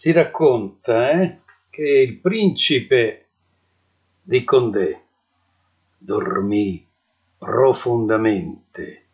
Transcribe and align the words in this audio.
Si 0.00 0.12
racconta 0.12 1.10
eh, 1.10 1.40
che 1.68 1.82
il 1.82 2.16
principe 2.20 3.26
di 4.22 4.44
Condé 4.44 5.04
dormì 5.98 6.88
profondamente 7.36 9.08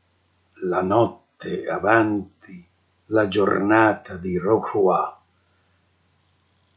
la 0.61 0.83
notte 0.83 1.69
avanti 1.69 2.65
la 3.07 3.27
giornata 3.27 4.15
di 4.15 4.39
Rocroi 4.39 5.13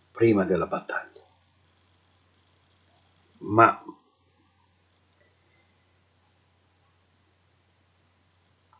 prima 0.09 0.43
della 0.43 0.65
battaglia. 0.65 1.23
Ma 3.37 3.83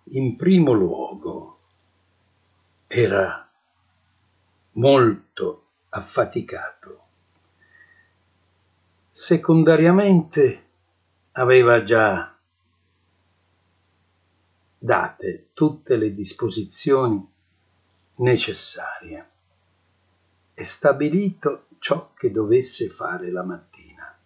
in 0.06 0.36
primo 0.36 0.72
luogo 0.72 1.60
era 2.88 3.49
molto 4.74 5.68
affaticato. 5.90 7.04
Secondariamente 9.12 10.68
aveva 11.34 11.84
già 11.84 12.38
date 14.78 15.50
tutte 15.54 15.98
le 15.98 16.14
disposizioni 16.14 17.28
necessarie 18.16 19.30
e 20.54 20.64
stabilito 20.64 21.66
ciò 21.80 22.14
che 22.14 22.32
dovesse 22.32 22.88
fare 22.90 23.32
la 23.32 23.44
mattina. 23.44 24.18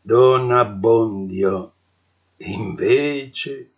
Don 0.00 0.52
Abbondio, 0.52 1.72
invece, 2.38 3.72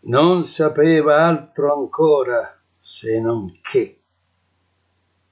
non 0.00 0.44
sapeva 0.44 1.26
altro 1.26 1.74
ancora 1.74 2.57
se 2.78 3.20
non 3.20 3.58
che 3.60 4.00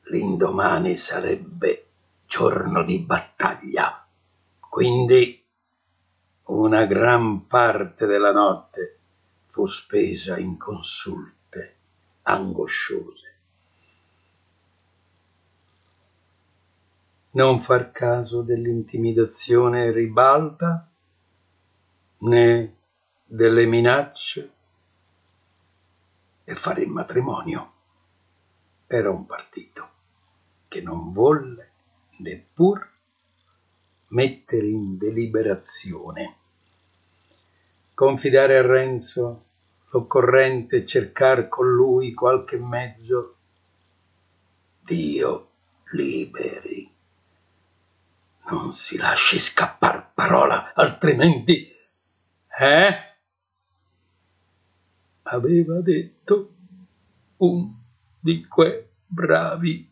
l'indomani 0.08 0.94
sarebbe 0.94 1.86
giorno 2.26 2.84
di 2.84 3.00
battaglia. 3.00 4.06
Quindi 4.58 5.44
una 6.44 6.84
gran 6.84 7.46
parte 7.46 8.06
della 8.06 8.32
notte 8.32 8.98
fu 9.50 9.66
spesa 9.66 10.38
in 10.38 10.56
consulte 10.58 11.76
angosciose. 12.22 13.34
Non 17.30 17.60
far 17.60 17.90
caso 17.92 18.42
dell'intimidazione 18.42 19.90
ribalta 19.90 20.88
né 22.18 22.76
delle 23.24 23.66
minacce 23.66 24.55
e 26.48 26.54
fare 26.54 26.82
il 26.82 26.88
matrimonio. 26.88 27.72
Era 28.86 29.10
un 29.10 29.26
partito 29.26 29.88
che 30.68 30.80
non 30.80 31.12
volle 31.12 31.70
neppur 32.18 32.88
mettere 34.08 34.68
in 34.68 34.96
deliberazione. 34.96 36.36
Confidare 37.94 38.58
a 38.58 38.62
Renzo 38.62 39.44
l'occorrente 39.90 40.86
cercar 40.86 41.48
con 41.48 41.68
lui 41.68 42.14
qualche 42.14 42.58
mezzo. 42.58 43.34
Dio 44.82 45.50
liberi. 45.90 46.88
Non 48.50 48.70
si 48.70 48.96
lasci 48.96 49.40
scappar 49.40 50.12
parola, 50.14 50.72
altrimenti... 50.74 51.74
Eh? 52.58 53.05
Aveva 55.26 55.80
detto 55.80 56.54
un 57.38 57.72
di 58.20 58.46
quei 58.46 58.84
bravi. 59.06 59.90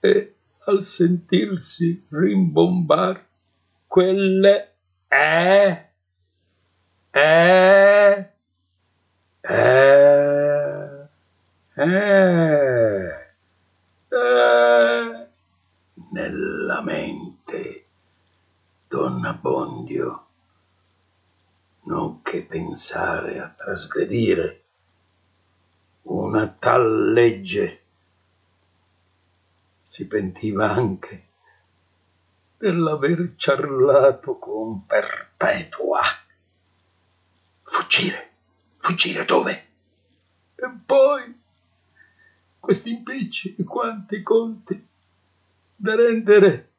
E 0.00 0.34
al 0.64 0.82
sentirsi 0.82 2.04
rimbombar 2.08 3.24
quelle 3.86 4.72
eh, 5.08 5.88
eh, 7.10 8.30
eh, 9.40 11.08
eh, 11.74 13.08
eh, 14.08 15.26
nella 16.10 16.82
mente, 16.82 17.84
donna 18.88 19.32
Bondio 19.32 20.26
non 21.86 22.22
che 22.22 22.42
pensare 22.42 23.40
a 23.40 23.48
trasgredire 23.48 24.62
una 26.02 26.48
tal 26.48 27.12
legge. 27.12 27.82
Si 29.82 30.06
pentiva 30.06 30.70
anche 30.70 31.26
dell'aver 32.58 33.34
ciarlato 33.36 34.38
con 34.38 34.84
Perpetua. 34.86 36.02
Fuggire, 37.62 38.30
fuggire 38.78 39.24
dove? 39.24 39.66
E 40.54 40.70
poi 40.84 41.40
questi 42.58 42.90
impicci 42.90 43.56
e 43.56 43.64
quanti 43.64 44.22
conti 44.22 44.86
da 45.76 45.94
rendere 45.94 46.72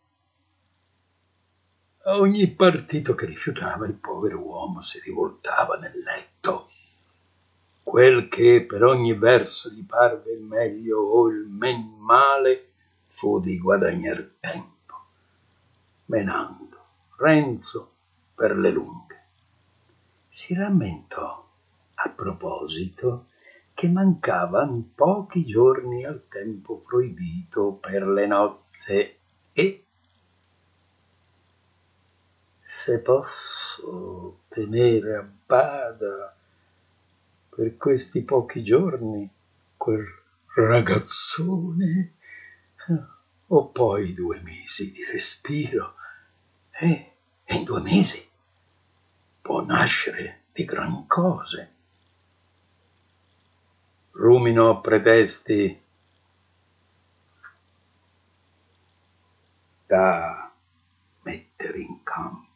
a 2.08 2.20
ogni 2.20 2.48
partito 2.48 3.16
che 3.16 3.26
rifiutava 3.26 3.86
il 3.86 3.96
povero 3.96 4.40
uomo 4.40 4.80
si 4.80 5.02
rivoltava 5.02 5.76
nel 5.76 6.00
letto. 6.00 6.70
Quel 7.84 8.30
che 8.30 8.66
per 8.66 8.86
ogni 8.86 9.14
verso 9.14 9.70
gli 9.70 9.86
parve 9.86 10.32
il 10.32 10.42
meglio 10.42 11.00
o 11.00 11.28
il 11.28 11.46
men 11.50 11.98
male 12.00 12.72
fu 13.08 13.42
di 13.42 13.60
guadagnar 13.60 14.36
tempo, 14.40 14.96
menando 16.06 16.86
Renzo 17.18 17.92
per 18.34 18.56
le 18.58 18.72
lunghe. 18.72 19.26
Si 20.30 20.54
rammentò 20.54 21.46
a 21.96 22.10
proposito 22.10 23.28
che 23.74 23.90
mancavan 23.90 24.94
pochi 24.96 25.46
giorni 25.46 26.06
al 26.06 26.26
tempo 26.30 26.78
proibito 26.78 27.74
per 27.74 28.08
le 28.08 28.28
nozze 28.28 29.18
e 29.52 29.87
se 32.70 33.00
posso 33.00 34.42
tenere 34.50 35.16
a 35.16 35.22
bada 35.46 36.36
per 37.48 37.78
questi 37.78 38.24
pochi 38.24 38.62
giorni 38.62 39.28
quel 39.78 40.06
ragazzone, 40.54 42.14
ho 43.48 43.68
poi 43.70 44.14
due 44.14 44.42
mesi 44.42 44.92
di 44.92 45.06
respiro 45.06 45.96
e 46.72 47.14
in 47.46 47.64
due 47.64 47.80
mesi 47.80 48.30
può 49.42 49.64
nascere 49.64 50.42
di 50.52 50.66
gran 50.66 51.08
cose. 51.08 51.74
Rumino 54.12 54.82
pretesti 54.82 55.82
da 59.86 60.52
mettere 61.22 61.80
in 61.80 62.04
campo 62.04 62.47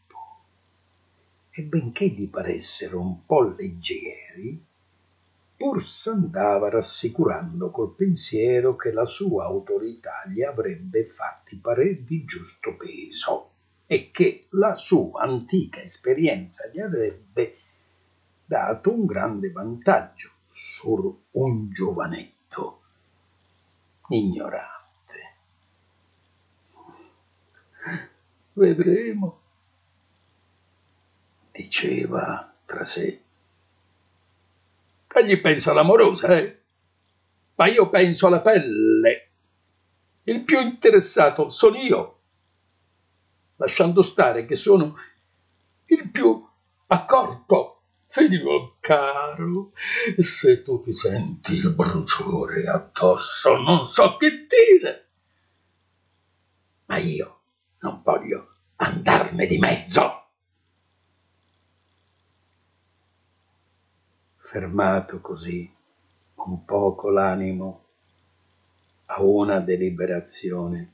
e 1.53 1.63
benché 1.63 2.07
gli 2.07 2.29
paressero 2.29 2.99
un 2.99 3.25
po' 3.25 3.41
leggeri, 3.41 4.65
pur 5.57 5.83
s'andava 5.83 6.69
rassicurando 6.69 7.69
col 7.69 7.93
pensiero 7.93 8.75
che 8.75 8.91
la 8.91 9.05
sua 9.05 9.45
autorità 9.45 10.23
gli 10.27 10.41
avrebbe 10.41 11.05
fatti 11.05 11.59
parer 11.59 11.99
di 11.99 12.25
giusto 12.25 12.75
peso 12.75 13.49
e 13.85 14.09
che 14.11 14.47
la 14.51 14.75
sua 14.75 15.21
antica 15.21 15.81
esperienza 15.81 16.67
gli 16.69 16.79
avrebbe 16.79 17.57
dato 18.45 18.91
un 18.91 19.05
grande 19.05 19.51
vantaggio 19.51 20.29
sur 20.49 21.15
un 21.31 21.69
giovanetto 21.69 22.81
ignorante. 24.07 25.35
Vedremo, 28.53 29.40
diceva 31.51 32.53
tra 32.65 32.83
sé. 32.83 33.21
Egli 35.13 35.41
pensa 35.41 35.71
all'amorosa, 35.71 36.27
eh? 36.37 36.61
Ma 37.55 37.67
io 37.67 37.89
penso 37.89 38.27
alla 38.27 38.41
pelle. 38.41 39.29
Il 40.23 40.43
più 40.43 40.59
interessato 40.59 41.49
sono 41.49 41.77
io, 41.77 42.19
lasciando 43.57 44.01
stare 44.01 44.45
che 44.45 44.55
sono 44.55 44.95
il 45.85 46.09
più 46.09 46.47
accorto. 46.87 47.81
Figlio 48.07 48.75
caro, 48.81 49.71
se 50.17 50.61
tu 50.63 50.81
ti 50.81 50.91
senti 50.91 51.53
il 51.53 51.71
bruciore 51.73 52.67
addosso, 52.67 53.55
non 53.55 53.83
so 53.83 54.17
che 54.17 54.47
dire. 54.47 55.07
Ma 56.87 56.97
io 56.97 57.39
non 57.79 58.01
voglio 58.03 58.55
andarne 58.75 59.45
di 59.45 59.57
mezzo. 59.57 60.20
Fermato 64.51 65.21
così 65.21 65.73
un 66.33 66.65
poco 66.65 67.09
l'animo 67.09 67.85
a 69.05 69.21
una 69.21 69.61
deliberazione, 69.61 70.91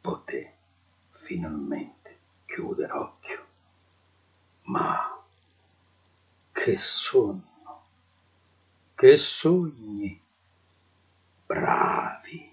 poté 0.00 0.54
finalmente 1.12 2.18
chiudere 2.44 2.92
occhio. 2.92 3.46
Ma 4.62 5.16
che 6.50 6.76
sonno, 6.76 7.84
che 8.96 9.14
sogni. 9.14 10.20
Bravi, 11.46 12.52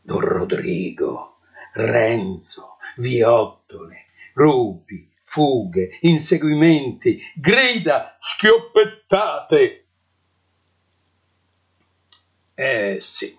Don 0.00 0.18
Rodrigo 0.18 1.38
Renzo, 1.74 2.78
viottole, 2.96 4.06
rupi, 4.32 5.08
fughe, 5.28 5.98
inseguimenti, 6.00 7.20
grida 7.34 8.14
schioppettate. 8.16 9.86
Eh 12.54 12.96
sì. 12.98 13.38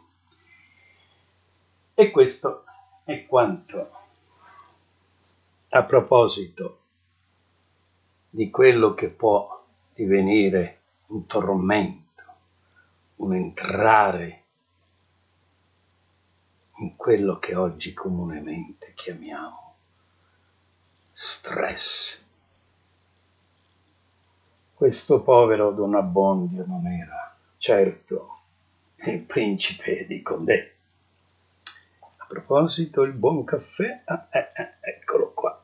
E 1.95 2.12
questo 2.12 2.63
è 3.03 3.25
quanto 3.25 3.91
a 5.69 5.83
proposito 5.83 6.80
di 8.30 8.51
quello 8.51 8.94
che 8.94 9.09
può 9.09 9.65
divenire 9.95 10.81
un 11.07 11.25
tormento, 11.25 12.24
un 13.15 13.33
entrare 13.33 14.44
in 16.77 16.95
quello 16.95 17.39
che 17.39 17.56
oggi 17.56 17.94
comunemente 17.94 18.94
chiamiamo 18.95 19.69
stress. 21.21 22.18
Questo 24.74 25.21
povero 25.21 25.71
Don 25.71 25.94
Abbondio 25.95 26.63
non 26.66 26.88
era 26.88 27.36
certo 27.57 28.44
il 29.04 29.19
principe 29.24 30.06
di 30.06 30.21
Condé. 30.21 30.75
A 32.00 32.25
proposito, 32.25 33.01
il 33.01 33.12
buon 33.12 33.44
caffè, 33.44 34.04
ah, 34.06 34.30
eh, 34.31 34.51
eh, 34.56 34.75
eccolo 34.80 35.33
qua. 35.33 35.62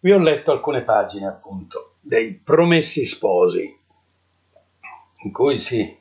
Vi 0.00 0.10
ho 0.10 0.18
letto 0.18 0.50
alcune 0.50 0.82
pagine, 0.82 1.28
appunto, 1.28 1.94
dei 2.00 2.32
Promessi 2.32 3.06
Sposi, 3.06 3.78
in 5.22 5.30
cui 5.30 5.58
sì, 5.58 5.96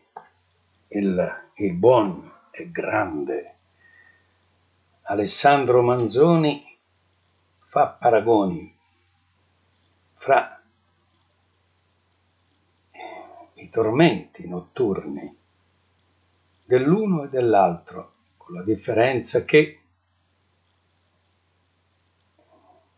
il, 0.88 1.52
il 1.58 1.74
buon 1.74 2.34
e 2.50 2.72
grande. 2.72 3.56
Alessandro 5.04 5.84
Manzoni 5.84 6.67
fa 7.70 7.88
paragoni 7.88 8.76
fra 10.14 10.62
i 13.56 13.70
tormenti 13.70 14.48
notturni 14.48 15.38
dell'uno 16.64 17.24
e 17.24 17.30
dell'altro, 17.30 18.14
con 18.38 18.56
la 18.56 18.64
differenza 18.64 19.44
che 19.44 19.82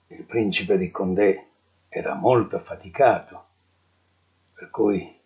il 0.08 0.24
principe 0.24 0.78
di 0.78 0.92
Condé 0.92 1.48
era 1.88 2.14
molto 2.14 2.56
affaticato, 2.56 3.46
per 4.54 4.70
cui 4.70 5.20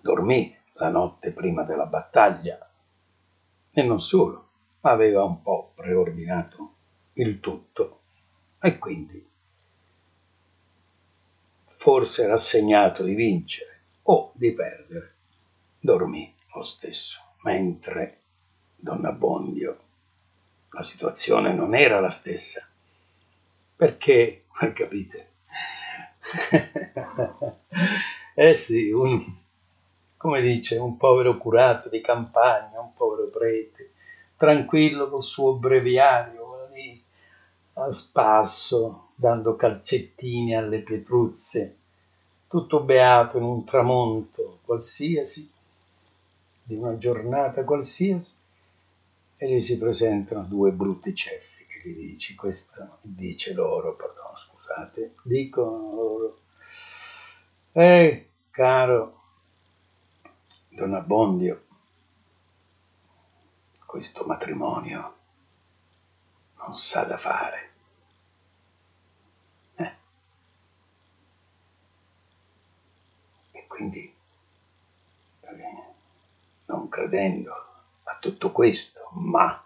dormì 0.00 0.56
la 0.74 0.88
notte 0.90 1.32
prima 1.32 1.64
della 1.64 1.86
battaglia 1.86 2.70
e 3.72 3.82
non 3.82 4.00
solo, 4.00 4.48
ma 4.80 4.92
aveva 4.92 5.24
un 5.24 5.42
po' 5.42 5.72
preordinato 5.74 6.73
il 7.14 7.40
tutto. 7.40 8.00
E 8.60 8.78
quindi 8.78 9.32
forse 11.84 12.26
rassegnato 12.26 13.02
di 13.02 13.14
vincere 13.14 13.80
o 14.04 14.32
di 14.34 14.52
perdere, 14.52 15.14
dormì 15.78 16.34
lo 16.54 16.62
stesso, 16.62 17.20
mentre 17.42 18.20
Don 18.76 19.04
Abbondio 19.04 19.78
la 20.70 20.80
situazione 20.82 21.52
non 21.52 21.74
era 21.74 22.00
la 22.00 22.08
stessa, 22.08 22.66
perché, 23.76 24.44
capite, 24.72 25.28
eh 28.34 28.54
sì, 28.54 28.90
un, 28.90 29.34
come 30.16 30.40
dice, 30.40 30.78
un 30.78 30.96
povero 30.96 31.36
curato 31.36 31.90
di 31.90 32.00
campagna, 32.00 32.80
un 32.80 32.94
povero 32.94 33.28
prete, 33.28 33.92
tranquillo 34.36 35.10
col 35.10 35.22
suo 35.22 35.54
breviario, 35.56 36.43
a 37.74 37.90
spasso, 37.90 39.08
dando 39.14 39.56
calcettini 39.56 40.56
alle 40.56 40.78
pietruzze, 40.80 41.76
tutto 42.46 42.80
beato 42.80 43.36
in 43.38 43.44
un 43.44 43.64
tramonto 43.64 44.60
qualsiasi, 44.64 45.50
di 46.62 46.74
una 46.74 46.96
giornata 46.96 47.64
qualsiasi, 47.64 48.36
e 49.36 49.54
gli 49.54 49.60
si 49.60 49.76
presentano 49.76 50.44
due 50.44 50.70
brutti 50.70 51.14
ceffi 51.14 51.66
che 51.66 51.88
gli 51.88 52.10
dici, 52.10 52.34
questo 52.34 52.98
dice 53.02 53.52
loro, 53.52 53.94
perdono, 53.94 54.36
scusate, 54.36 55.14
dicono 55.22 55.92
loro, 55.94 56.38
ehi, 57.72 58.28
caro, 58.50 59.20
Don 60.68 60.94
Abbondio, 60.94 61.62
questo 63.84 64.24
matrimonio 64.24 65.14
non 66.64 66.74
sa 66.74 67.04
da 67.04 67.16
fare. 67.16 67.70
Eh. 69.76 69.92
E 73.52 73.66
quindi, 73.66 74.12
non 76.66 76.88
credendo 76.88 77.52
a 78.04 78.16
tutto 78.18 78.50
questo, 78.50 79.10
ma 79.12 79.62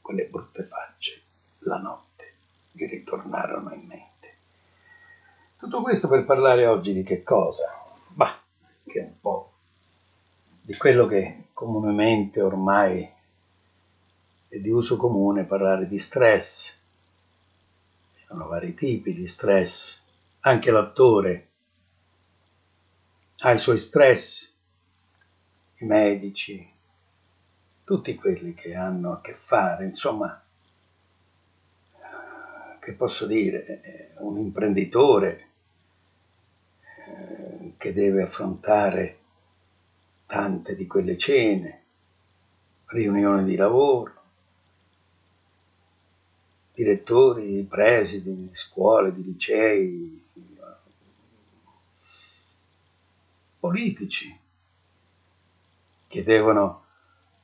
quelle 0.00 0.26
brutte 0.26 0.64
facce, 0.64 1.22
la 1.60 1.78
notte 1.78 2.34
gli 2.72 2.86
ritornarono 2.86 3.72
in 3.72 3.86
mente. 3.86 4.36
Tutto 5.56 5.82
questo 5.82 6.08
per 6.08 6.24
parlare 6.24 6.66
oggi 6.66 6.92
di 6.92 7.04
che 7.04 7.22
cosa? 7.22 7.80
Bah, 8.08 8.38
che 8.84 8.98
un 8.98 9.20
po' 9.20 9.52
di 10.60 10.76
quello 10.76 11.06
che 11.06 11.46
comunemente 11.52 12.40
ormai 12.40 13.13
è 14.54 14.60
di 14.60 14.70
uso 14.70 14.96
comune 14.96 15.42
parlare 15.42 15.88
di 15.88 15.98
stress. 15.98 16.78
Ci 18.14 18.24
sono 18.24 18.46
vari 18.46 18.72
tipi 18.74 19.12
di 19.12 19.26
stress. 19.26 20.00
Anche 20.40 20.70
l'attore 20.70 21.48
ha 23.38 23.50
i 23.50 23.58
suoi 23.58 23.78
stress, 23.78 24.54
i 25.78 25.84
medici, 25.84 26.72
tutti 27.82 28.14
quelli 28.14 28.54
che 28.54 28.76
hanno 28.76 29.14
a 29.14 29.20
che 29.20 29.34
fare, 29.34 29.86
insomma, 29.86 30.40
che 32.78 32.92
posso 32.92 33.26
dire, 33.26 34.14
un 34.18 34.38
imprenditore 34.38 35.48
eh, 37.06 37.72
che 37.76 37.92
deve 37.92 38.22
affrontare 38.22 39.18
tante 40.26 40.76
di 40.76 40.86
quelle 40.86 41.18
cene, 41.18 41.82
riunioni 42.86 43.44
di 43.44 43.56
lavoro, 43.56 44.22
direttori, 46.74 47.62
presidi 47.62 48.34
di 48.34 48.48
scuole, 48.52 49.14
di 49.14 49.22
licei, 49.22 50.22
politici 53.60 54.38
che 56.06 56.22
devono 56.22 56.84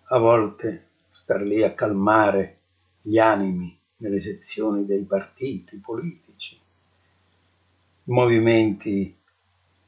a 0.08 0.18
volte 0.18 0.88
star 1.12 1.40
lì 1.40 1.62
a 1.62 1.72
calmare 1.72 2.58
gli 3.00 3.18
animi 3.18 3.78
nelle 3.96 4.18
sezioni 4.18 4.84
dei 4.84 5.02
partiti 5.04 5.76
politici, 5.78 6.60
movimenti 8.04 9.16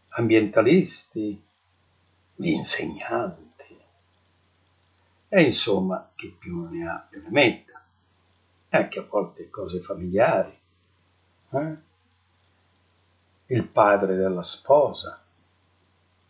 ambientalisti, 0.08 1.42
gli 2.34 2.48
insegnanti. 2.48 3.50
E 5.28 5.42
insomma, 5.42 6.10
chi 6.14 6.34
più 6.38 6.68
ne 6.68 6.88
ha 6.88 7.06
più 7.08 7.22
ne 7.22 7.30
metta. 7.30 7.71
Anche 8.74 8.98
a 8.98 9.06
volte 9.08 9.50
cose 9.50 9.80
familiari. 9.80 10.58
Eh? 11.50 11.76
Il 13.46 13.66
padre 13.68 14.16
della 14.16 14.42
sposa, 14.42 15.22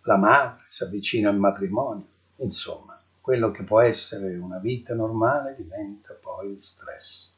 la 0.02 0.16
madre 0.16 0.64
si 0.66 0.82
avvicina 0.82 1.30
al 1.30 1.38
matrimonio. 1.38 2.06
Insomma, 2.36 3.00
quello 3.20 3.50
che 3.50 3.62
può 3.62 3.80
essere 3.80 4.36
una 4.36 4.58
vita 4.58 4.94
normale 4.94 5.54
diventa 5.56 6.14
poi 6.14 6.58
stress. 6.58 7.30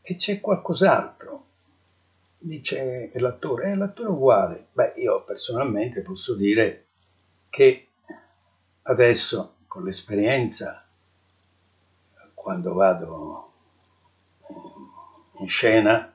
E 0.00 0.16
c'è 0.16 0.40
qualcos'altro 0.40 1.46
dice 2.38 3.10
l'attore, 3.14 3.72
è 3.72 3.74
l'attore 3.74 4.08
uguale. 4.08 4.68
Beh, 4.72 4.94
io 4.96 5.24
personalmente 5.24 6.02
posso 6.02 6.34
dire 6.34 6.86
che 7.50 7.88
adesso 8.82 9.56
con 9.66 9.84
l'esperienza, 9.84 10.87
quando 12.48 12.72
vado 12.72 13.52
in 15.40 15.48
scena, 15.48 16.10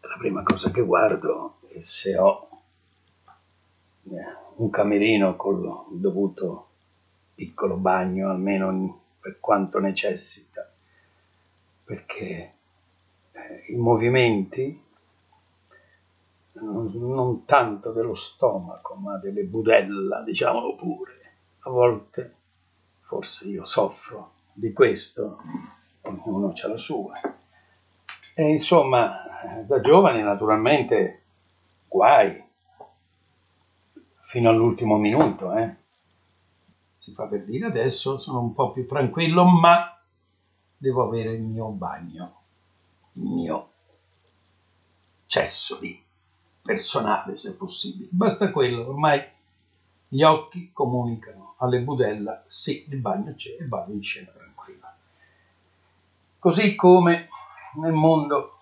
la 0.00 0.16
prima 0.18 0.44
cosa 0.44 0.70
che 0.70 0.82
guardo 0.82 1.56
è 1.66 1.80
se 1.80 2.16
ho 2.16 2.48
un 4.04 4.70
camerino 4.70 5.34
col 5.34 5.86
dovuto 5.90 6.68
piccolo 7.34 7.74
bagno, 7.74 8.30
almeno 8.30 9.00
per 9.18 9.40
quanto 9.40 9.80
necessita, 9.80 10.72
perché 11.82 12.54
eh, 13.32 13.64
i 13.72 13.76
movimenti 13.78 14.80
non 16.52 17.44
tanto 17.46 17.90
dello 17.90 18.14
stomaco, 18.14 18.94
ma 18.94 19.16
delle 19.16 19.42
budella, 19.42 20.22
diciamolo 20.22 20.76
pure. 20.76 21.14
A 21.62 21.70
volte, 21.70 22.34
forse 23.00 23.48
io 23.48 23.64
soffro 23.64 24.34
di 24.56 24.72
questo, 24.72 25.38
ognuno 26.02 26.52
ha 26.52 26.68
la 26.68 26.78
sua. 26.78 27.12
E 28.34 28.48
insomma, 28.48 29.22
da 29.66 29.80
giovane 29.80 30.22
naturalmente 30.22 31.22
guai, 31.86 32.42
fino 34.22 34.48
all'ultimo 34.48 34.96
minuto, 34.96 35.52
eh. 35.54 35.74
Si 36.96 37.12
fa 37.12 37.26
per 37.26 37.44
dire 37.44 37.66
adesso 37.66 38.18
sono 38.18 38.40
un 38.40 38.52
po' 38.54 38.72
più 38.72 38.86
tranquillo, 38.86 39.44
ma 39.44 39.96
devo 40.76 41.04
avere 41.04 41.32
il 41.34 41.42
mio 41.42 41.68
bagno, 41.68 42.40
il 43.12 43.22
mio 43.22 43.70
cesso 45.26 45.78
di 45.78 46.02
personale 46.62 47.36
se 47.36 47.54
possibile. 47.54 48.08
Basta 48.10 48.50
quello, 48.50 48.88
ormai 48.88 49.22
gli 50.08 50.22
occhi 50.22 50.70
comunicano 50.72 51.54
alle 51.58 51.80
budella, 51.80 52.42
sì, 52.46 52.86
il 52.88 52.98
bagno 52.98 53.34
c'è 53.34 53.56
e 53.60 53.68
vado 53.68 53.92
in 53.92 54.02
scena. 54.02 54.45
Così 56.46 56.76
come 56.76 57.28
nel 57.80 57.90
mondo, 57.90 58.58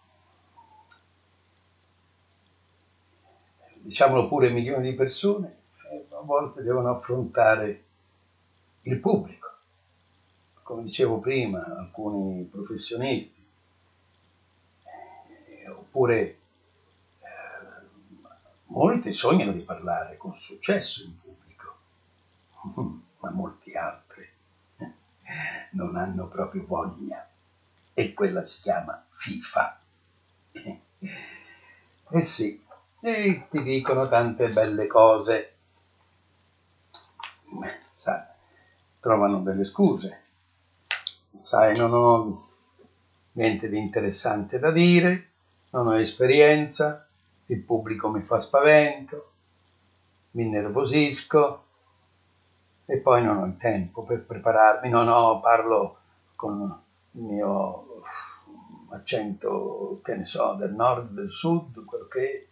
diciamolo 3.75 4.27
pure 4.27 4.49
milioni 4.49 4.89
di 4.89 4.97
persone, 4.97 5.59
eh, 5.91 6.07
a 6.15 6.21
volte 6.23 6.63
devono 6.63 6.89
affrontare 6.89 7.85
il 8.85 8.99
pubblico. 9.01 9.51
Come 10.63 10.85
dicevo 10.85 11.19
prima, 11.19 11.63
alcuni 11.63 12.45
professionisti, 12.45 13.47
eh, 15.49 15.69
oppure 15.69 16.39
Molti 18.69 19.13
sognano 19.13 19.53
di 19.53 19.61
parlare 19.61 20.17
con 20.17 20.35
successo 20.35 21.05
in 21.05 21.21
pubblico, 21.21 21.77
ma 23.21 23.31
molti 23.31 23.75
altri 23.75 24.27
non 25.73 25.97
hanno 25.97 26.29
proprio 26.29 26.65
voglia 26.67 27.29
e 27.95 28.13
quella 28.13 28.43
si 28.43 28.61
chiama 28.61 29.03
FIFA. 29.09 29.81
Eh 32.11 32.21
sì, 32.21 32.63
e 33.01 33.47
ti 33.49 33.63
dicono 33.63 34.09
tante 34.09 34.49
belle 34.49 34.87
cose. 34.87 35.55
Sai, 37.93 38.23
trovano 39.01 39.41
delle 39.41 39.65
scuse. 39.65 40.23
Sai, 41.37 41.77
non 41.77 41.95
ho 41.95 42.49
niente 43.33 43.69
di 43.69 43.79
interessante 43.79 44.59
da 44.59 44.71
dire, 44.71 45.31
non 45.71 45.87
ho 45.87 45.99
esperienza, 45.99 47.07
il 47.47 47.61
pubblico 47.61 48.09
mi 48.09 48.23
fa 48.23 48.39
spavento, 48.39 49.33
mi 50.33 50.49
nervosisco 50.49 51.65
e 52.87 52.97
poi 52.99 53.23
non 53.23 53.39
ho 53.39 53.45
il 53.47 53.57
tempo 53.57 54.03
per 54.03 54.25
prepararmi, 54.25 54.89
no, 54.89 55.03
no, 55.03 55.41
parlo 55.41 55.99
con 56.37 56.84
il 57.15 57.23
mio 57.23 58.03
accento, 58.91 60.01
che 60.03 60.17
ne 60.17 60.25
so, 60.25 60.55
del 60.55 60.73
nord, 60.73 61.11
del 61.11 61.31
sud, 61.31 61.85
quello 61.85 62.07
che. 62.07 62.49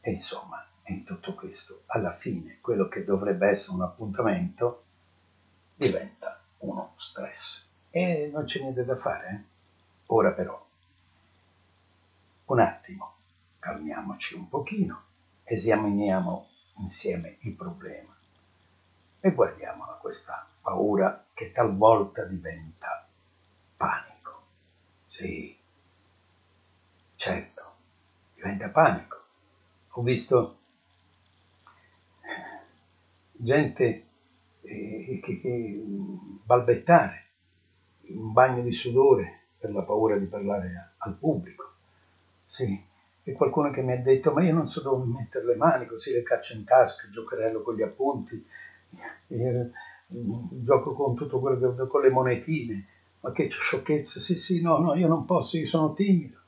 E 0.00 0.10
insomma, 0.10 0.64
in 0.84 1.04
tutto 1.04 1.34
questo, 1.34 1.82
alla 1.86 2.14
fine, 2.14 2.58
quello 2.60 2.88
che 2.88 3.04
dovrebbe 3.04 3.48
essere 3.48 3.76
un 3.76 3.82
appuntamento 3.82 4.84
diventa 5.74 6.40
uno 6.58 6.92
stress. 6.96 7.70
E 7.90 8.30
non 8.32 8.44
c'è 8.44 8.60
niente 8.60 8.84
da 8.84 8.96
fare. 8.96 9.30
Eh? 9.30 9.56
Ora 10.06 10.32
però 10.32 10.66
un 12.46 12.60
attimo, 12.60 13.14
calmiamoci 13.58 14.34
un 14.34 14.48
pochino, 14.48 15.02
esaminiamo 15.44 16.48
insieme 16.76 17.36
il 17.40 17.52
problema 17.52 18.16
e 19.20 19.32
guardiamola 19.32 19.92
questa 19.94 20.48
paura 20.68 21.24
che 21.32 21.50
talvolta 21.50 22.24
diventa 22.24 23.08
panico. 23.76 24.42
Sì, 25.06 25.56
certo, 27.14 27.62
diventa 28.34 28.68
panico. 28.68 29.16
Ho 29.92 30.02
visto 30.02 30.58
gente 33.32 34.06
eh, 34.60 35.20
che, 35.22 35.40
che 35.40 35.82
balbettare 36.44 37.26
in 38.02 38.18
un 38.18 38.32
bagno 38.32 38.62
di 38.62 38.72
sudore 38.72 39.46
per 39.58 39.72
la 39.72 39.82
paura 39.82 40.18
di 40.18 40.26
parlare 40.26 40.92
al 40.98 41.14
pubblico 41.14 41.72
sì, 42.44 42.86
e 43.22 43.32
qualcuno 43.32 43.70
che 43.70 43.82
mi 43.82 43.92
ha 43.92 44.00
detto, 44.00 44.32
ma 44.32 44.42
io 44.42 44.54
non 44.54 44.66
so 44.66 44.82
dove 44.82 45.04
mettere 45.04 45.44
le 45.44 45.54
mani, 45.54 45.86
così 45.86 46.12
le 46.12 46.22
caccio 46.22 46.54
in 46.54 46.64
tasca, 46.64 47.08
giocherello 47.08 47.62
con 47.62 47.74
gli 47.74 47.82
appunti, 47.82 48.44
io, 49.28 49.70
gioco 50.08 50.94
con 50.94 51.14
tutto 51.14 51.38
quello 51.38 51.74
che 51.74 51.86
con 51.86 52.00
le 52.00 52.10
monetine. 52.10 52.86
Ma 53.20 53.32
che 53.32 53.48
sciocchezza, 53.48 54.20
sì, 54.20 54.36
sì, 54.36 54.62
no, 54.62 54.78
no, 54.78 54.94
io 54.94 55.08
non 55.08 55.24
posso, 55.24 55.56
io 55.56 55.66
sono 55.66 55.92
timido, 55.92 56.38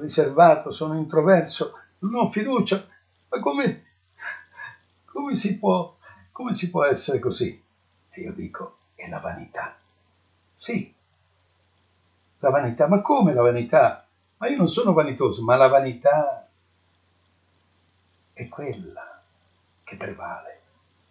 riservato, 0.00 0.70
sono 0.70 0.96
introverso, 0.96 1.78
non 1.98 2.14
ho 2.14 2.30
fiducia. 2.30 2.86
Ma 3.28 3.38
come, 3.38 3.84
come, 5.04 5.34
si 5.34 5.58
può, 5.58 5.94
come 6.32 6.52
si 6.52 6.70
può 6.70 6.84
essere 6.84 7.18
così? 7.18 7.62
E 8.08 8.20
io 8.20 8.32
dico, 8.32 8.76
è 8.94 9.08
la 9.08 9.18
vanità. 9.18 9.76
Sì, 10.54 10.92
la 12.38 12.50
vanità, 12.50 12.88
ma 12.88 13.02
come 13.02 13.34
la 13.34 13.42
vanità? 13.42 14.06
Ma 14.38 14.48
io 14.48 14.56
non 14.56 14.68
sono 14.68 14.94
vanitoso, 14.94 15.44
ma 15.44 15.56
la 15.56 15.68
vanità 15.68 16.48
è 18.32 18.48
quella 18.48 19.22
che 19.82 19.96
prevale, 19.96 20.60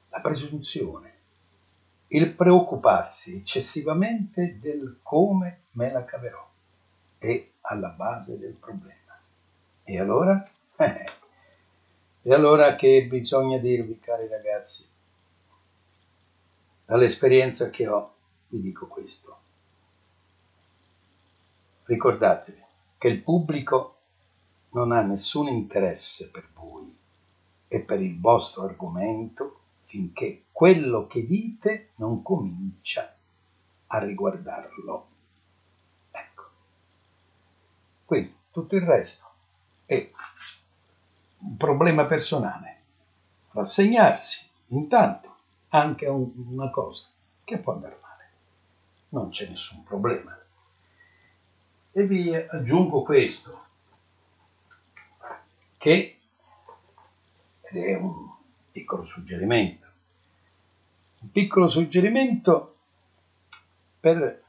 la 0.09 0.19
presunzione, 0.19 1.13
il 2.15 2.31
preoccuparsi 2.31 3.35
eccessivamente 3.35 4.57
del 4.59 4.99
come 5.03 5.63
me 5.71 5.91
la 5.91 6.05
caverò 6.05 6.47
è 7.17 7.49
alla 7.61 7.89
base 7.89 8.39
del 8.39 8.53
problema. 8.53 9.19
E 9.83 9.99
allora? 9.99 10.41
Eh, 10.77 11.05
e 12.23 12.33
allora 12.33 12.75
che 12.75 13.05
bisogna 13.05 13.57
dirvi, 13.57 13.99
cari 13.99 14.29
ragazzi? 14.29 14.87
Dall'esperienza 16.85 17.69
che 17.69 17.87
ho, 17.87 18.13
vi 18.47 18.61
dico 18.61 18.87
questo. 18.87 19.39
Ricordatevi, 21.83 22.63
che 22.97 23.07
il 23.09 23.21
pubblico 23.21 23.97
non 24.69 24.93
ha 24.93 25.01
nessun 25.01 25.49
interesse 25.49 26.29
per 26.31 26.47
voi 26.53 26.95
e 27.67 27.81
per 27.81 27.99
il 28.01 28.17
vostro 28.19 28.63
argomento 28.63 29.59
finché 29.95 30.47
quello 30.51 31.07
che 31.07 31.25
dite 31.25 31.91
non 31.95 32.21
comincia 32.21 33.15
a 33.87 33.97
riguardarlo. 33.99 35.07
Ecco. 36.11 36.43
Quindi 38.03 38.35
tutto 38.51 38.75
il 38.75 38.81
resto 38.81 39.25
è 39.85 40.11
un 41.37 41.55
problema 41.55 42.03
personale, 42.07 42.81
rassegnarsi 43.51 44.49
intanto 44.67 45.33
anche 45.69 46.07
a 46.07 46.11
un, 46.11 46.29
una 46.49 46.69
cosa 46.69 47.07
che 47.45 47.57
può 47.57 47.71
andare 47.71 47.97
male. 48.01 48.29
Non 49.09 49.29
c'è 49.29 49.47
nessun 49.47 49.81
problema. 49.83 50.37
E 51.93 52.05
vi 52.05 52.35
aggiungo 52.35 53.01
questo, 53.01 53.63
che 55.77 56.19
è 57.61 57.93
un 57.93 58.33
piccolo 58.71 59.05
suggerimento, 59.05 59.84
un 61.25 61.31
piccolo 61.31 61.65
suggerimento 61.65 62.75
per 63.99 64.43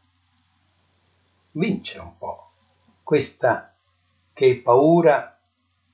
vincere 1.52 2.00
un 2.00 2.18
po' 2.18 2.50
questa 3.02 3.74
che 4.34 4.50
è 4.50 4.56
paura, 4.56 5.40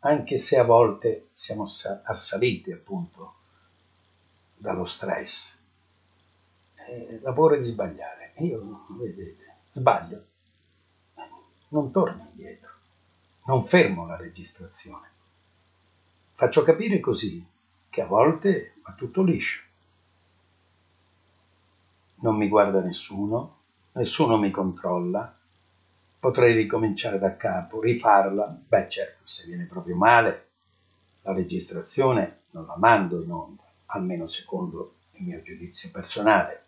anche 0.01 0.39
se 0.39 0.59
a 0.59 0.65
volte 0.65 1.29
siamo 1.33 1.67
assaliti 2.05 2.73
appunto 2.73 3.35
dallo 4.57 4.85
stress. 4.85 5.61
È 6.75 7.21
la 7.23 7.33
paura 7.33 7.57
di 7.57 7.63
sbagliare. 7.63 8.33
Io, 8.39 8.87
vedete, 8.89 9.57
sbaglio, 9.71 10.25
non 11.69 11.93
torno 11.93 12.27
indietro, 12.31 12.73
non 13.45 13.65
fermo 13.65 14.05
la 14.05 14.17
registrazione. 14.17 15.11
Faccio 16.33 16.65
capire 16.65 16.99
così 16.99 17.47
che 17.89 18.01
a 18.01 18.07
volte 18.07 18.75
va 18.83 18.95
tutto 18.95 19.23
liscio. 19.23 19.71
Non 22.23 22.37
mi 22.37 22.47
guarda 22.47 22.81
nessuno, 22.81 23.57
nessuno 23.95 24.39
mi 24.39 24.53
controlla, 24.53 25.37
potrei 26.21 26.55
ricominciare 26.55 27.19
da 27.19 27.37
capo, 27.37 27.81
rifarla. 27.81 28.61
Beh 28.65 28.89
certo, 28.89 29.23
se 29.25 29.45
viene 29.47 29.65
proprio 29.65 29.97
male, 29.97 30.47
la 31.23 31.33
registrazione 31.33 32.43
non 32.51 32.67
la 32.67 32.77
mando 32.77 33.21
in 33.21 33.33
onda, 33.33 33.65
almeno 33.87 34.27
secondo 34.27 34.95
il 35.15 35.25
mio 35.25 35.43
giudizio 35.43 35.91
personale, 35.91 36.63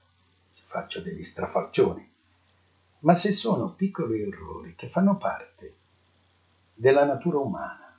se 0.51 0.65
faccio 0.67 1.01
degli 1.01 1.23
strafalcioni. 1.23 2.13
Ma 3.01 3.15
se 3.15 3.31
sono 3.31 3.75
piccoli 3.75 4.23
errori 4.23 4.75
che 4.75 4.89
fanno 4.89 5.17
parte 5.17 5.75
della 6.75 7.05
natura 7.05 7.39
umana, 7.39 7.97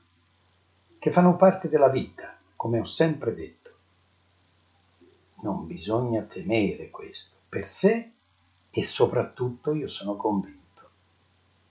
che 1.00 1.10
fanno 1.10 1.38
parte 1.38 1.70
della 1.70 1.88
vita, 1.88 2.38
come 2.58 2.80
ho 2.80 2.84
sempre 2.84 3.34
detto, 3.34 3.64
non 5.42 5.66
bisogna 5.66 6.22
temere 6.24 6.90
questo 6.90 7.44
per 7.56 7.66
sé 7.66 8.12
e 8.70 8.84
soprattutto 8.84 9.74
io 9.74 9.88
sono 9.88 10.18
convinto 10.18 10.90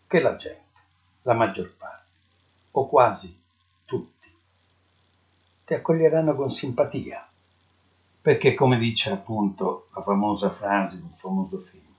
che 0.07 0.19
la 0.19 0.35
gente, 0.35 0.81
la 1.21 1.35
maggior 1.35 1.75
parte, 1.77 2.09
o 2.71 2.89
quasi 2.89 3.39
tutti, 3.85 4.35
ti 5.67 5.75
accoglieranno 5.75 6.35
con 6.35 6.49
simpatia, 6.49 7.29
perché 8.23 8.55
come 8.55 8.79
dice 8.79 9.11
appunto 9.11 9.89
la 9.95 10.03
famosa 10.03 10.49
frase 10.49 10.97
di 10.97 11.03
un 11.03 11.11
famoso 11.11 11.59
film, 11.59 11.95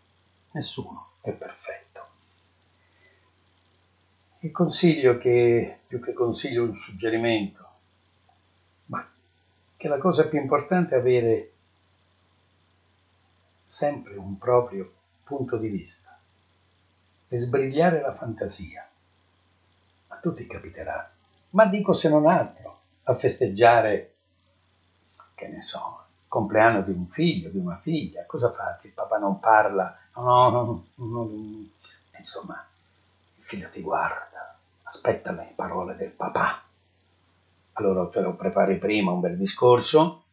nessuno 0.53 1.09
è 1.21 1.29
perfetto. 1.29 2.05
Il 4.39 4.51
consiglio 4.51 5.15
che, 5.17 5.81
più 5.85 5.99
che 5.99 6.13
consiglio, 6.13 6.63
un 6.63 6.73
suggerimento, 6.73 7.69
ma 8.87 9.07
che 9.77 9.87
la 9.87 9.99
cosa 9.99 10.27
più 10.27 10.41
importante 10.41 10.95
è 10.95 10.97
avere 10.97 11.51
sempre 13.75 14.15
un 14.15 14.37
proprio 14.37 14.89
punto 15.25 15.57
di 15.57 15.67
vista 15.67 16.17
e 17.27 17.35
sbrigliare 17.35 17.99
la 17.99 18.13
fantasia. 18.13 18.87
A 20.07 20.15
tutti 20.15 20.47
capiterà, 20.47 21.11
ma 21.49 21.65
dico 21.65 21.91
se 21.91 22.07
non 22.07 22.25
altro, 22.25 22.79
a 23.03 23.15
festeggiare, 23.15 24.13
che 25.33 25.47
ne 25.49 25.61
so, 25.61 26.05
il 26.07 26.27
compleanno 26.29 26.83
di 26.83 26.91
un 26.91 27.05
figlio, 27.05 27.49
di 27.49 27.57
una 27.57 27.75
figlia, 27.75 28.25
cosa 28.25 28.49
fate? 28.49 28.87
Il 28.87 28.93
papà 28.93 29.17
non 29.17 29.41
parla, 29.41 29.93
no, 30.15 30.49
no, 30.49 30.63
no, 30.63 31.05
no, 31.07 31.29
insomma, 32.17 32.65
il 33.35 33.43
figlio 33.43 33.67
ti 33.67 33.81
guarda, 33.81 34.55
aspetta 34.83 35.33
le 35.33 35.51
parole 35.53 35.97
del 35.97 36.11
papà. 36.11 36.63
Allora 37.73 38.07
te 38.07 38.21
lo 38.21 38.35
prepari 38.35 38.77
prima 38.77 39.11
un 39.11 39.19
bel 39.19 39.35
discorso, 39.35 40.23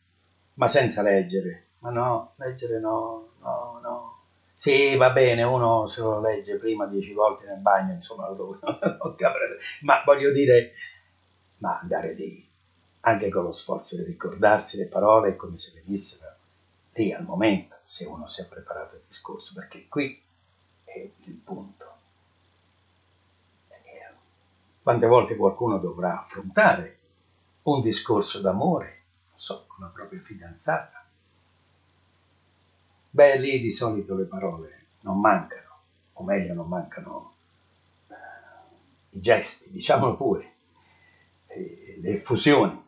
ma 0.54 0.68
senza 0.68 1.02
leggere. 1.02 1.64
Ma 1.82 1.90
no, 1.90 2.34
leggere 2.36 2.78
no, 2.78 3.31
no, 3.42 3.80
no, 3.82 4.20
sì, 4.54 4.96
va 4.96 5.10
bene, 5.10 5.42
uno 5.42 5.86
se 5.86 6.00
lo 6.00 6.20
legge 6.20 6.56
prima 6.56 6.86
dieci 6.86 7.12
volte 7.12 7.46
nel 7.46 7.58
bagno, 7.58 7.92
insomma, 7.92 8.28
ma 9.82 10.02
voglio 10.04 10.30
dire, 10.32 10.72
ma 11.58 11.78
andare 11.80 12.14
lì, 12.14 12.48
anche 13.00 13.28
con 13.28 13.44
lo 13.44 13.52
sforzo 13.52 13.96
di 13.96 14.04
ricordarsi 14.04 14.78
le 14.78 14.86
parole 14.86 15.36
come 15.36 15.56
se 15.56 15.80
venissero 15.80 16.34
lì 16.94 17.12
al 17.12 17.24
momento, 17.24 17.76
se 17.82 18.06
uno 18.06 18.26
si 18.26 18.42
è 18.42 18.48
preparato 18.48 18.96
il 18.96 19.02
discorso, 19.06 19.52
perché 19.54 19.88
qui 19.88 20.22
è 20.84 21.10
il 21.24 21.34
punto. 21.34 21.90
Quante 24.82 25.06
volte 25.06 25.36
qualcuno 25.36 25.78
dovrà 25.78 26.22
affrontare 26.22 26.98
un 27.62 27.80
discorso 27.80 28.40
d'amore, 28.40 29.02
non 29.28 29.38
so, 29.38 29.64
con 29.68 29.84
la 29.84 29.90
propria 29.92 30.20
fidanzata, 30.20 31.01
Beh, 33.14 33.36
lì 33.36 33.60
di 33.60 33.70
solito 33.70 34.14
le 34.14 34.24
parole 34.24 34.86
non 35.00 35.20
mancano, 35.20 35.80
o 36.14 36.22
meglio 36.24 36.54
non 36.54 36.66
mancano 36.66 37.34
eh, 38.08 38.14
i 39.10 39.20
gesti, 39.20 39.70
diciamolo 39.70 40.16
pure, 40.16 40.52
le 41.48 42.08
effusioni, 42.08 42.82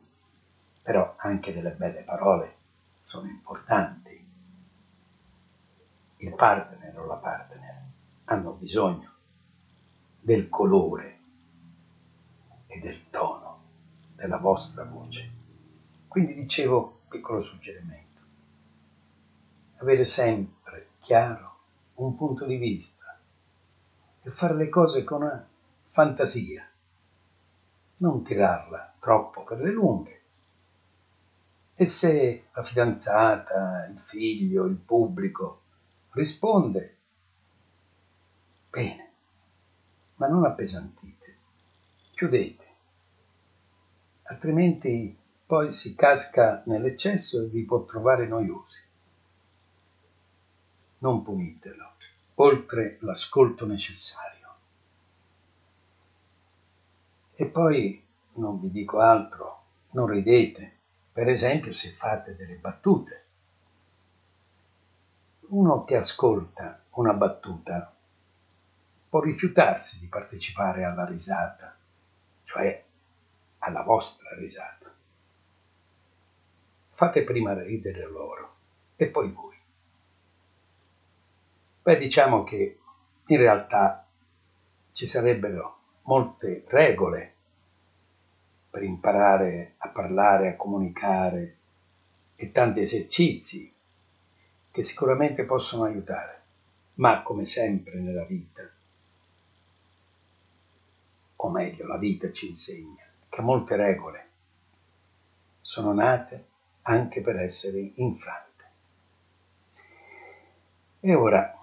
però 0.80 1.14
anche 1.18 1.52
delle 1.52 1.72
belle 1.72 2.00
parole 2.00 2.56
sono 3.00 3.28
importanti. 3.28 4.26
Il 6.16 6.34
partner 6.34 6.98
o 6.98 7.04
la 7.04 7.16
partner 7.16 7.82
hanno 8.24 8.52
bisogno 8.52 9.12
del 10.20 10.48
colore 10.48 11.18
e 12.66 12.78
del 12.78 13.10
tono 13.10 13.60
della 14.14 14.38
vostra 14.38 14.84
voce. 14.84 15.30
Quindi 16.08 16.32
dicevo, 16.32 17.00
piccolo 17.08 17.42
suggerimento 17.42 18.04
avere 19.85 20.05
sempre 20.05 20.92
chiaro 21.01 21.59
un 21.97 22.16
punto 22.16 22.47
di 22.47 22.57
vista 22.57 23.20
e 24.23 24.31
fare 24.31 24.55
le 24.55 24.70
cose 24.70 25.05
con 25.05 25.23
una 25.23 25.47
fantasia, 25.90 26.66
non 27.99 28.25
tirarla 28.25 28.94
troppo 28.99 29.44
per 29.44 29.61
le 29.61 29.70
lunghe. 29.70 30.23
E 31.77 31.85
se 31.85 32.47
la 32.53 32.62
fidanzata, 32.62 33.87
il 33.90 34.01
figlio, 34.01 34.64
il 34.64 34.77
pubblico 34.77 35.61
risponde, 36.12 36.97
bene, 38.70 39.11
ma 40.14 40.29
non 40.29 40.44
appesantite, 40.44 41.37
chiudete, 42.14 42.66
altrimenti 44.23 45.14
poi 45.44 45.70
si 45.70 45.94
casca 45.94 46.62
nell'eccesso 46.66 47.42
e 47.42 47.49
vi 47.49 47.64
può 47.64 47.85
trovare 47.85 48.27
noiosi 48.27 48.92
non 51.05 51.23
punitelo, 51.23 51.93
oltre 52.37 52.97
l'ascolto 53.01 53.67
necessario. 53.67 54.55
E 57.35 57.45
poi 57.45 58.03
non 58.37 58.59
vi 58.59 58.71
dico 58.71 59.01
altro, 59.01 59.64
non 59.90 60.07
ridete, 60.07 60.79
per 61.12 61.29
esempio 61.29 61.73
se 61.73 61.90
fate 61.90 62.35
delle 62.35 62.55
battute. 62.55 63.25
Uno 65.49 65.85
che 65.85 65.97
ascolta 65.97 66.81
una 66.93 67.12
battuta 67.12 67.95
può 69.11 69.21
rifiutarsi 69.21 70.01
di 70.01 70.07
partecipare 70.07 70.85
alla 70.85 71.05
risata, 71.05 71.77
cioè 72.45 72.83
alla 73.59 73.83
vostra 73.83 74.35
risata. 74.37 74.90
Fate 76.93 77.25
prima 77.25 77.53
ridere 77.62 78.07
loro 78.07 78.55
e 78.97 79.07
poi 79.07 79.31
voi. 79.31 79.54
Beh, 81.85 81.99
diciamo 81.99 82.44
che 82.44 82.79
in 83.27 83.37
realtà 83.37 84.07
ci 84.92 85.07
sarebbero 85.07 85.81
molte 86.05 86.64
regole 86.68 87.35
per 88.70 88.83
imparare 88.83 89.75
a 89.77 89.88
parlare, 89.90 90.49
a 90.49 90.57
comunicare 90.57 91.57
e 92.37 92.51
tanti 92.53 92.81
esercizi 92.81 93.70
che 94.70 94.83
sicuramente 94.83 95.44
possono 95.44 95.85
aiutare, 95.85 96.42
ma 96.94 97.23
come 97.23 97.44
sempre 97.44 97.99
nella 98.01 98.25
vita, 98.25 98.66
o 101.37 101.51
meglio 101.51 101.87
la 101.87 101.99
vita 101.99 102.33
ci 102.33 102.49
insegna 102.49 103.05
che 103.29 103.42
molte 103.42 103.77
regole 103.77 104.29
sono 105.61 105.92
nate 105.92 106.47
anche 106.81 107.20
per 107.20 107.37
essere 107.40 107.92
infrante. 107.97 108.64
E 111.01 111.14
ora 111.14 111.59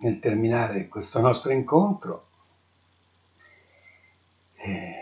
nel 0.00 0.18
terminare 0.18 0.88
questo 0.88 1.20
nostro 1.20 1.52
incontro, 1.52 2.26
eh, 4.56 4.94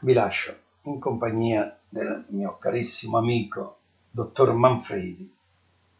vi 0.00 0.12
lascio 0.12 0.56
in 0.82 0.98
compagnia 0.98 1.78
del 1.88 2.24
mio 2.28 2.58
carissimo 2.58 3.18
amico, 3.18 3.78
dottor 4.10 4.52
Manfredi, 4.54 5.34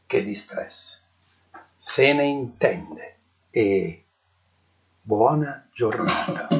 che 0.06 0.24
di 0.24 0.34
stress 0.34 1.06
se 1.78 2.12
ne 2.12 2.24
intende 2.24 3.16
e 3.50 4.04
buona 5.00 5.68
giornata. 5.72 6.57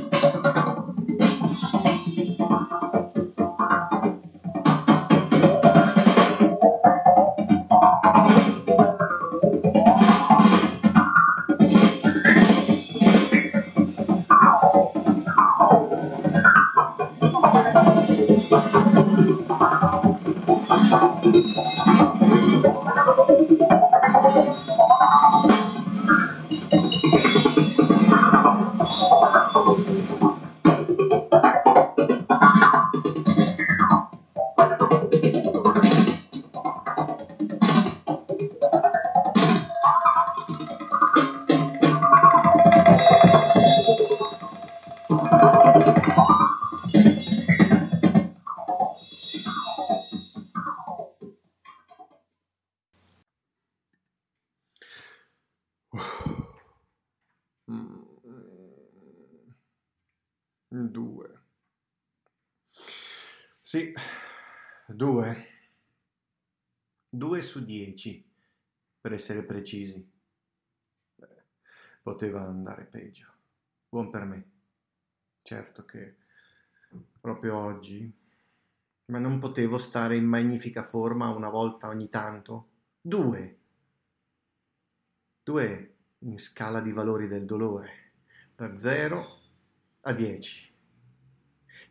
Su 67.49 67.65
dieci, 67.65 68.25
per 69.01 69.15
essere 69.15 69.43
precisi. 69.43 70.07
Beh, 71.15 71.45
poteva 72.03 72.43
andare 72.43 72.85
peggio. 72.85 73.27
Buon 73.89 74.11
per 74.11 74.25
me. 74.25 74.51
Certo 75.39 75.85
che 75.87 76.17
proprio 77.21 77.57
oggi, 77.57 78.15
ma 79.07 79.19
non 79.19 79.39
potevo 79.39 79.79
stare 79.79 80.15
in 80.17 80.27
magnifica 80.27 80.83
forma 80.83 81.31
una 81.31 81.49
volta 81.49 81.89
ogni 81.89 82.09
tanto. 82.09 82.69
Due. 83.01 83.59
Due 85.43 85.95
in 86.19 86.39
scala 86.39 86.81
di 86.81 86.93
valori 86.93 87.29
del 87.29 87.47
dolore, 87.47 88.13
da 88.55 88.77
0 88.77 89.41
a 90.03 90.13
10. 90.13 90.77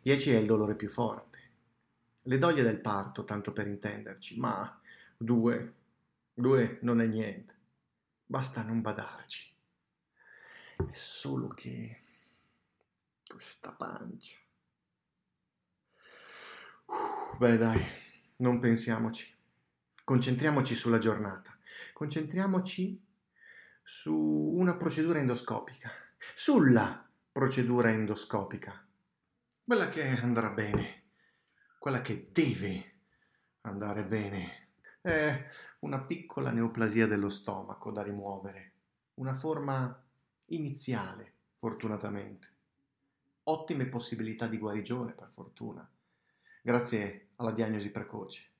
10 0.02 0.30
è 0.30 0.36
il 0.36 0.46
dolore 0.46 0.76
più 0.76 0.88
forte. 0.88 1.26
Le 2.22 2.38
doglie 2.38 2.62
del 2.62 2.80
parto, 2.80 3.24
tanto 3.24 3.52
per 3.52 3.66
intenderci, 3.66 4.38
ma 4.38 4.80
2, 5.18 5.74
2 6.34 6.78
non 6.82 7.00
è 7.00 7.06
niente. 7.06 7.56
Basta 8.24 8.62
non 8.62 8.80
badarci. 8.80 9.52
È 10.76 10.92
solo 10.92 11.48
che 11.48 11.98
questa 13.26 13.72
pancia. 13.72 14.38
Uh, 16.86 17.36
beh 17.36 17.56
dai, 17.56 17.84
non 18.38 18.60
pensiamoci. 18.60 19.34
Concentriamoci 20.04 20.74
sulla 20.74 20.98
giornata. 20.98 21.56
Concentriamoci 21.92 23.04
su 23.82 24.14
una 24.14 24.76
procedura 24.76 25.18
endoscopica. 25.18 25.90
Sulla 26.34 27.06
procedura 27.32 27.90
endoscopica. 27.90 28.86
Quella 29.64 29.88
che 29.88 30.08
andrà 30.08 30.50
bene, 30.50 31.10
quella 31.78 32.00
che 32.00 32.30
deve 32.32 33.00
andare 33.62 34.04
bene. 34.04 34.67
È 35.08 35.48
una 35.78 36.02
piccola 36.02 36.50
neoplasia 36.50 37.06
dello 37.06 37.30
stomaco 37.30 37.90
da 37.90 38.02
rimuovere, 38.02 38.72
una 39.14 39.34
forma 39.34 40.04
iniziale, 40.48 41.32
fortunatamente. 41.56 42.48
Ottime 43.44 43.86
possibilità 43.86 44.46
di 44.46 44.58
guarigione, 44.58 45.12
per 45.12 45.30
fortuna, 45.30 45.90
grazie 46.60 47.28
alla 47.36 47.52
diagnosi 47.52 47.90
precoce. 47.90 48.50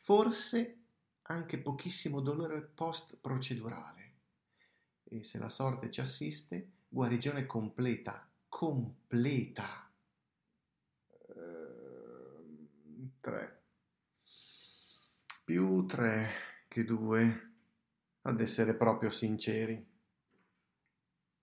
Forse 0.00 0.78
anche 1.22 1.58
pochissimo 1.58 2.20
dolore 2.20 2.62
post-procedurale. 2.62 4.12
E 5.04 5.22
se 5.22 5.38
la 5.38 5.48
sorte 5.48 5.88
ci 5.88 6.00
assiste, 6.00 6.70
guarigione 6.88 7.46
completa, 7.46 8.28
completa. 8.48 9.88
3 13.20 13.30
ehm, 13.30 13.61
più 15.52 15.84
3 15.84 16.30
che 16.66 16.82
2 16.82 17.50
ad 18.22 18.40
essere 18.40 18.72
proprio 18.72 19.10
sinceri. 19.10 19.86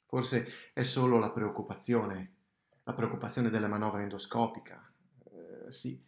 Forse 0.08 0.48
è 0.74 0.82
solo 0.82 1.20
la 1.20 1.30
preoccupazione, 1.30 2.34
la 2.86 2.94
preoccupazione 2.94 3.52
della 3.52 3.68
manovra 3.68 4.02
endoscopica. 4.02 4.92
Eh, 5.26 5.72
sì, 5.72 6.04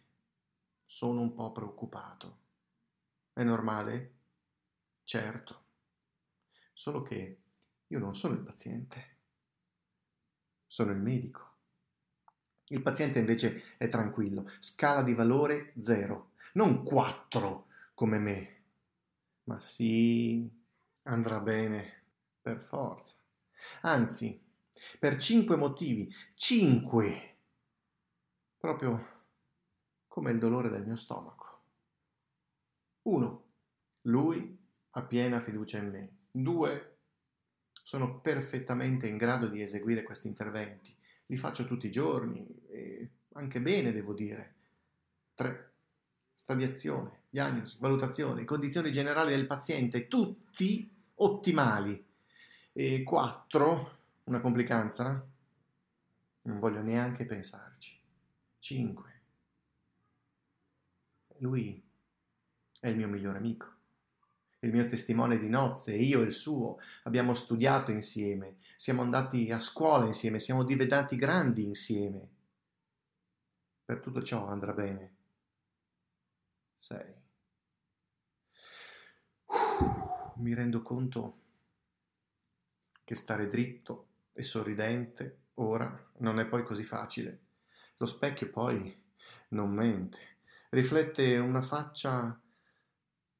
sono 0.84 1.20
un 1.20 1.32
po' 1.32 1.52
preoccupato. 1.52 2.38
È 3.32 3.44
normale? 3.44 4.14
Certo. 5.04 5.64
Solo 6.72 7.02
che 7.02 7.42
io 7.86 7.98
non 8.00 8.16
sono 8.16 8.34
il 8.34 8.42
paziente 8.42 9.10
sono 10.66 10.90
il 10.90 10.98
medico. 10.98 11.50
Il 12.70 12.82
paziente 12.82 13.20
invece 13.20 13.76
è 13.76 13.86
tranquillo, 13.86 14.50
scala 14.58 15.04
di 15.04 15.14
valore 15.14 15.72
0, 15.80 16.32
non 16.54 16.82
4 16.82 17.66
come 18.02 18.18
me. 18.18 18.62
Ma 19.44 19.60
sì, 19.60 20.50
andrà 21.02 21.38
bene, 21.38 22.02
per 22.40 22.60
forza. 22.60 23.14
Anzi, 23.82 24.44
per 24.98 25.18
cinque 25.18 25.54
motivi, 25.54 26.12
cinque, 26.34 27.36
proprio 28.56 29.20
come 30.08 30.32
il 30.32 30.40
dolore 30.40 30.68
del 30.68 30.84
mio 30.84 30.96
stomaco. 30.96 31.62
Uno, 33.02 33.50
lui 34.02 34.58
ha 34.90 35.02
piena 35.04 35.38
fiducia 35.38 35.78
in 35.78 35.90
me. 35.90 36.16
Due, 36.28 36.96
sono 37.84 38.18
perfettamente 38.20 39.06
in 39.06 39.16
grado 39.16 39.46
di 39.46 39.62
eseguire 39.62 40.02
questi 40.02 40.26
interventi. 40.26 40.92
Li 41.26 41.36
faccio 41.36 41.66
tutti 41.66 41.86
i 41.86 41.92
giorni 41.92 42.44
e 42.66 43.10
anche 43.34 43.60
bene, 43.60 43.92
devo 43.92 44.12
dire. 44.12 44.54
3. 45.34 45.72
Stadiazione, 46.32 47.21
diagnosi, 47.32 47.78
valutazione, 47.80 48.44
condizioni 48.44 48.92
generali 48.92 49.34
del 49.34 49.46
paziente, 49.46 50.06
tutti 50.06 50.86
ottimali. 51.14 52.04
E 52.74 53.02
4. 53.02 53.98
Una 54.24 54.40
complicanza? 54.40 55.26
Non 56.42 56.58
voglio 56.58 56.82
neanche 56.82 57.24
pensarci. 57.24 57.98
5. 58.58 59.20
Lui 61.38 61.82
è 62.80 62.88
il 62.88 62.96
mio 62.96 63.08
migliore 63.08 63.38
amico 63.38 63.70
il 64.64 64.70
mio 64.70 64.86
testimone 64.86 65.38
di 65.38 65.48
nozze, 65.48 65.92
io 65.96 66.20
e 66.20 66.26
il 66.26 66.32
suo, 66.32 66.78
abbiamo 67.02 67.34
studiato 67.34 67.90
insieme, 67.90 68.58
siamo 68.76 69.02
andati 69.02 69.50
a 69.50 69.58
scuola 69.58 70.06
insieme, 70.06 70.38
siamo 70.38 70.62
diventati 70.62 71.16
grandi 71.16 71.64
insieme. 71.64 72.28
Per 73.84 73.98
tutto 73.98 74.22
ciò 74.22 74.46
andrà 74.46 74.72
bene. 74.72 75.14
6. 76.76 77.21
Mi 80.42 80.54
rendo 80.54 80.82
conto 80.82 81.38
che 83.04 83.14
stare 83.14 83.46
dritto 83.46 84.06
e 84.32 84.42
sorridente 84.42 85.38
ora 85.54 86.10
non 86.18 86.40
è 86.40 86.46
poi 86.46 86.64
così 86.64 86.82
facile. 86.82 87.40
Lo 87.98 88.06
specchio 88.06 88.50
poi 88.50 89.00
non 89.48 89.70
mente, 89.70 90.18
riflette 90.70 91.38
una 91.38 91.62
faccia 91.62 92.38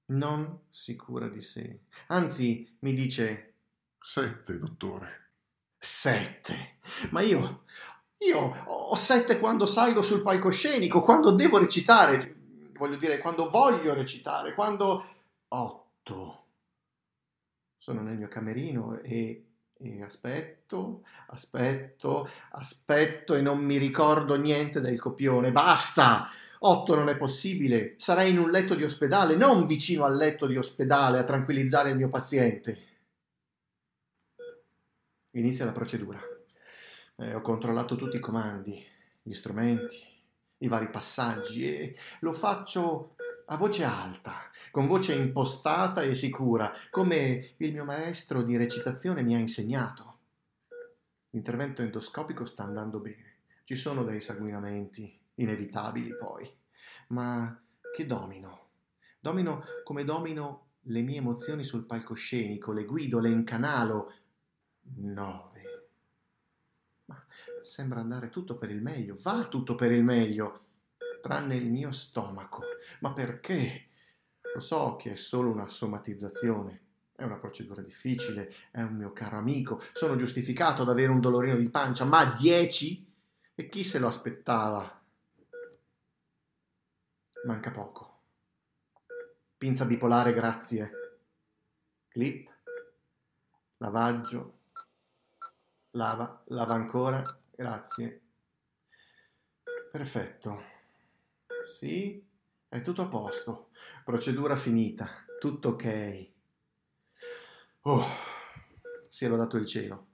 non 0.07 0.61
sicura 0.69 1.29
di 1.29 1.41
sé. 1.41 1.81
Anzi, 2.09 2.77
mi 2.81 2.93
dice... 2.93 3.49
Sette, 3.99 4.59
dottore. 4.59 5.31
Sette? 5.79 6.79
Ma 7.11 7.21
io... 7.21 7.65
Io 8.19 8.39
ho 8.39 8.95
sette 8.95 9.41
quando 9.41 9.67
salgo 9.67 10.01
sul 10.01 10.23
palcoscenico, 10.23 11.03
quando 11.03 11.33
devo 11.33 11.59
recitare, 11.59 12.37
voglio 12.75 12.95
dire, 12.95 13.19
quando 13.19 13.49
voglio 13.49 13.93
recitare, 13.95 14.55
quando... 14.55 15.05
Otto. 15.49 16.42
Sono 17.83 18.01
nel 18.01 18.17
mio 18.17 18.29
camerino 18.29 19.01
e, 19.01 19.45
E 19.75 20.03
aspetto, 20.05 21.05
aspetto, 21.27 22.29
aspetto 22.53 23.35
e 23.35 23.41
non 23.41 23.59
mi 23.59 23.77
ricordo 23.77 24.37
niente 24.37 24.81
del 24.81 25.01
copione. 25.01 25.51
Basta! 25.51 26.29
Otto 26.61 26.95
non 26.95 27.09
è 27.09 27.17
possibile. 27.17 27.95
Sarei 27.97 28.31
in 28.31 28.39
un 28.39 28.53
letto 28.53 28.77
di 28.77 28.85
ospedale, 28.85 29.35
non 29.35 29.67
vicino 29.67 30.05
al 30.05 30.15
letto 30.15 30.47
di 30.47 30.57
ospedale 30.57 31.19
a 31.19 31.25
tranquillizzare 31.25 31.91
il 31.91 31.97
mio 31.97 32.07
paziente. 32.07 32.79
Inizia 35.33 35.65
la 35.65 35.73
procedura. 35.73 36.21
Eh, 37.17 37.35
ho 37.35 37.41
controllato 37.41 37.97
tutti 37.97 38.15
i 38.15 38.21
comandi, 38.21 38.81
gli 39.21 39.35
strumenti, 39.35 39.99
i 40.59 40.69
vari 40.69 40.89
passaggi 40.89 41.67
e 41.67 41.97
lo 42.21 42.33
faccio 42.33 43.17
a 43.53 43.57
voce 43.59 43.85
alta, 43.85 44.51
con 44.71 44.87
voce 44.87 45.15
impostata 45.15 46.01
e 46.01 46.15
sicura, 46.15 46.73
come 46.89 47.51
il 47.59 47.71
mio 47.71 47.85
maestro 47.85 48.43
di 48.43 48.57
recitazione 48.57 49.23
mi 49.23 49.35
ha 49.35 49.39
insegnato. 49.39 50.21
L'intervento 51.31 51.83
endoscopico 51.83 52.47
sta 52.47 52.63
andando 52.63 52.99
bene. 52.99 53.41
Ci 53.65 53.75
sono 53.75 54.05
dei 54.05 54.23
sanguinamenti 54.23 55.21
inevitabili 55.35 56.17
poi, 56.17 56.51
ma 57.09 57.55
che 57.95 58.07
domino. 58.07 58.69
Domino 59.21 59.65
come 59.85 60.05
domino 60.05 60.69
le 60.87 61.03
mie 61.03 61.19
emozioni 61.19 61.63
sul 61.63 61.85
palcoscenico, 61.85 62.73
le 62.73 62.87
guido, 62.87 63.19
le 63.19 63.29
incanalo. 63.29 64.15
Nove. 64.95 65.89
Ma 67.05 67.23
sembra 67.63 68.01
andare 68.01 68.31
tutto 68.31 68.57
per 68.57 68.71
il 68.71 68.81
meglio, 68.81 69.19
va 69.21 69.45
tutto 69.45 69.75
per 69.75 69.93
il 69.93 70.03
meglio 70.03 70.71
tranne 71.23 71.55
il 71.55 71.71
mio 71.71 71.91
stomaco. 71.93 72.61
Ma 72.99 73.13
perché? 73.15 73.87
Lo 74.55 74.61
so 74.61 74.97
che 74.97 75.13
è 75.13 75.17
solo 75.17 75.51
una 75.51 75.69
somatizzazione. 75.71 76.81
È 77.15 77.25
una 77.25 77.39
procedura 77.39 77.81
difficile, 77.81 78.53
è 78.71 78.83
un 78.83 78.97
mio 78.97 79.13
caro 79.13 79.39
amico, 79.39 79.81
sono 79.93 80.17
giustificato 80.17 80.83
ad 80.83 80.89
avere 80.89 81.13
un 81.13 81.21
dolorino 81.21 81.57
di 81.57 81.69
pancia, 81.71 82.05
ma 82.05 82.25
dieci? 82.25 83.09
E 83.55 83.69
chi 83.69 83.85
se 83.85 83.99
lo 83.99 84.09
aspettava? 84.09 85.01
Manca 87.47 87.71
poco. 87.71 88.19
Pinza 89.57 89.85
bipolare, 89.85 90.33
grazie. 90.33 90.91
Clip. 92.09 92.51
Lavaggio. 93.77 94.59
Lava, 95.93 96.43
lava 96.47 96.75
ancora, 96.75 97.23
grazie. 97.55 98.21
Perfetto. 99.93 100.72
Sì, 101.65 102.25
è 102.69 102.81
tutto 102.83 103.03
a 103.03 103.09
posto. 103.09 103.71
Procedura 104.05 104.57
finita. 104.57 105.09
Tutto 105.41 105.71
ok. 105.71 106.31
Oh, 107.83 108.05
sia 109.09 109.29
lodato 109.29 109.57
il 109.57 109.67
cielo. 109.67 110.07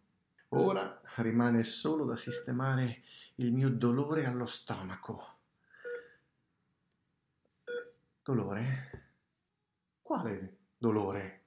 Ora 0.51 1.01
rimane 1.17 1.63
solo 1.63 2.05
da 2.05 2.17
sistemare 2.17 3.03
il 3.37 3.53
mio 3.53 3.71
dolore 3.71 4.25
allo 4.25 4.47
stomaco. 4.47 5.37
Dolore? 8.23 9.11
Quale 10.03 10.57
dolore? 10.77 11.38